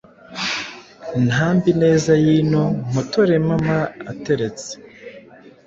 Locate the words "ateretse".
4.11-4.69